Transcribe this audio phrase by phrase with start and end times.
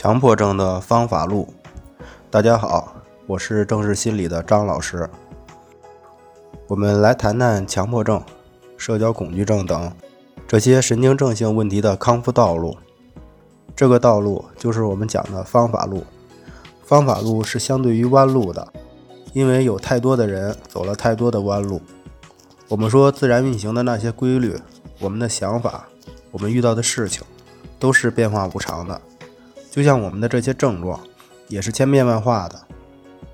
[0.00, 1.52] 强迫症的方法录。
[2.30, 2.94] 大家好，
[3.26, 5.10] 我是正视心理的张老师。
[6.68, 8.22] 我们来谈谈强迫症、
[8.76, 9.92] 社交恐惧症等
[10.46, 12.76] 这些神经症性问题的康复道路。
[13.74, 16.04] 这个道路就是我们讲的方法路。
[16.84, 18.72] 方法路是相对于弯路的，
[19.32, 21.82] 因为有太多的人走了太多的弯路。
[22.68, 24.56] 我们说自然运行的那些规律，
[25.00, 25.88] 我们的想法，
[26.30, 27.24] 我们遇到的事情，
[27.80, 29.00] 都是变化无常的。
[29.78, 30.98] 就像我们的这些症状，
[31.46, 32.62] 也是千变万化的。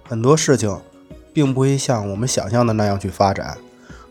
[0.06, 0.78] 很多事情，
[1.32, 3.56] 并不会像我们想象的那样去发展，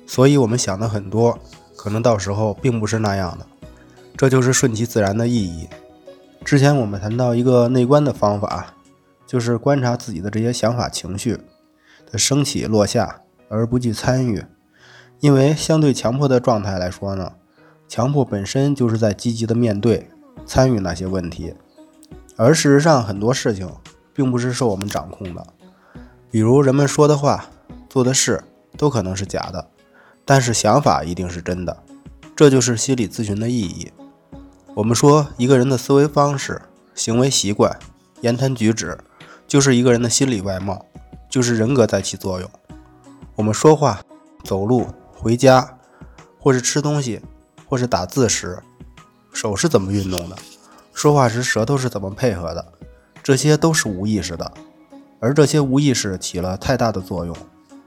[0.08, 1.38] 所以我们想的很多，
[1.75, 3.45] 可能到时候并不是那样的。
[4.17, 5.67] 这就是顺其自然的意义。
[6.44, 8.73] 之前我们谈到一个内观的方法，
[9.27, 11.38] 就是观察自己的这些想法、情绪
[12.11, 14.44] 的升起落下，而不去参与。
[15.20, 17.34] 因为相对强迫的状态来说呢，
[17.88, 20.09] 强迫本身就是在积极的面对、
[20.47, 21.53] 参与那些问题。
[22.36, 23.70] 而事实上，很多事情
[24.14, 25.46] 并不是受我们掌控的，
[26.31, 27.45] 比如人们说的话、
[27.90, 28.44] 做的事
[28.78, 29.67] 都可能是假的，
[30.25, 31.84] 但是想法一定是真的。
[32.36, 33.92] 这就是心理咨询的意义。
[34.73, 36.59] 我们说，一个人的思维方式、
[36.95, 37.78] 行为习惯、
[38.22, 38.97] 言谈举止，
[39.47, 40.84] 就是一个人的心理外貌，
[41.30, 42.50] 就是人格在起作用。
[43.36, 44.02] 我们说话、
[44.44, 45.78] 走路、回家，
[46.40, 47.22] 或是吃东西，
[47.68, 48.58] 或是打字时，
[49.31, 50.36] 手是怎么运动的？
[50.94, 52.66] 说话时舌头是怎么配合的？
[53.22, 54.52] 这些都是无意识的，
[55.19, 57.35] 而这些无意识起了太大的作用，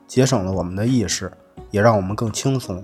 [0.07, 1.31] 节省了我们的意识，
[1.71, 2.83] 也让我们更轻松。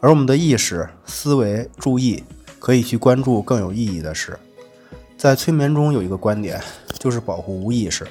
[0.00, 2.22] 而我们的意识、思维、注意
[2.58, 4.38] 可以去关注更有意义的事。
[5.16, 6.62] 在催眠中有一个观点，
[6.98, 8.06] 就是保护无意识。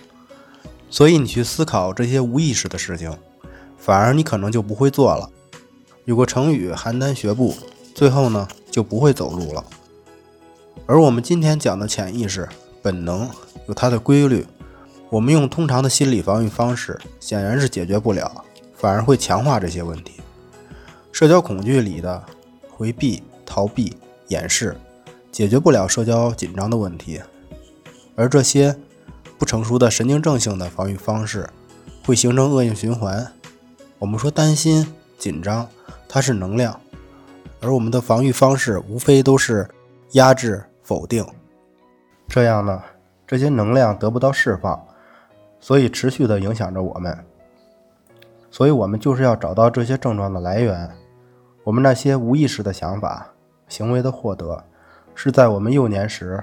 [0.89, 3.16] 所以你去思考这些无意识的事情，
[3.78, 5.30] 反而你可能就不会做了。
[6.06, 7.54] 有个成语“邯郸学步”，
[7.94, 9.64] 最后呢就不会走路了。
[10.88, 12.48] 而我们今天讲的潜意识
[12.82, 13.30] 本能
[13.68, 14.48] 有它的规律，
[15.10, 20.14] 我们用通常的心理防御方式显然是解决不了，反而会强化这些问题。
[21.11, 22.23] 社交恐惧里的
[22.70, 23.98] 回避、逃避、
[24.30, 24.78] 掩饰，
[25.30, 27.20] 解决不了社交紧张的问题，
[28.16, 28.73] 而这些
[29.38, 31.50] 不成熟的神经症性的防御方式
[32.06, 33.34] 会形成恶性循环。
[34.00, 35.67] 我们说担心、紧张，
[36.08, 36.80] 它是能量，
[37.60, 39.67] 而我们的防御方式无非都是
[40.14, 40.64] 压制。
[40.87, 41.25] 否定，
[42.30, 42.81] 这样呢，
[43.27, 44.81] 这些能量得不到释放，
[45.59, 47.25] 所以持续的影响着我们。
[48.49, 50.89] 所以，我们就是要找到这些症状的来源。
[51.65, 53.27] 我们那些无意识的想法、
[53.67, 54.64] 行为的获得，
[55.14, 56.42] 是在我们幼年时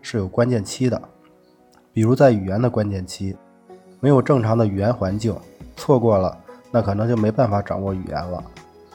[0.00, 1.02] 是有关键期的。
[1.92, 3.36] 比如在语言的关键期，
[3.98, 5.36] 没有正常的语言环境，
[5.74, 6.38] 错过了，
[6.70, 8.40] 那可能就没办法掌握语言了。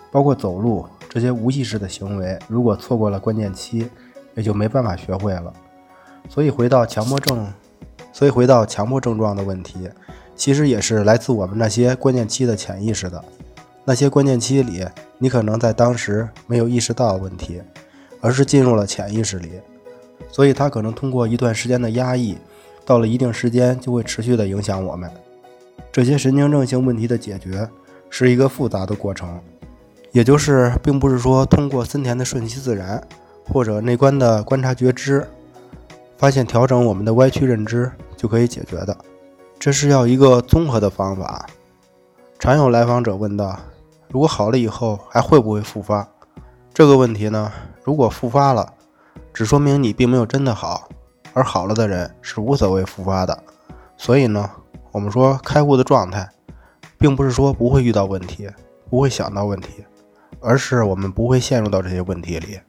[0.09, 3.91] 包括走路这些无意识的行为，如果错过了关键期。
[4.35, 5.51] 也就没办法学会了，
[6.29, 7.51] 所以回到强迫症，
[8.13, 9.90] 所以回到强迫症状的问题，
[10.35, 13.24] 其实也是来自我们那些关键期的潜意识的。
[13.85, 14.85] 那些关键期里，
[15.19, 17.62] 你可能在当时没有意识到问题，
[18.19, 19.62] 而是进入了潜意识里，
[20.29, 22.38] 所以它可能通过一段时间的压抑，
[22.84, 25.09] 到了一定时间就会持续的影响我们。
[25.91, 27.69] 这些神经症性问题的解决
[28.09, 29.40] 是一个复杂的过程，
[30.12, 33.01] 也就是并不是说通过森田的顺其自然。
[33.47, 35.28] 或者内观的观察觉知，
[36.17, 38.97] 发现调整我们的歪曲认知就可以解决的，
[39.59, 41.45] 这是要一个综合的方法。
[42.38, 43.57] 常有来访者问到：
[44.09, 46.07] 如果好了以后还会不会复发？
[46.73, 47.51] 这个问题呢，
[47.83, 48.73] 如果复发了，
[49.33, 50.89] 只说明你并没有真的好，
[51.33, 53.44] 而好了的人是无所谓复发的。
[53.95, 54.50] 所以呢，
[54.91, 56.29] 我们说开悟的状态，
[56.97, 58.50] 并不是说不会遇到问题，
[58.89, 59.85] 不会想到问题，
[60.41, 62.59] 而是我们不会陷入到这些问题里。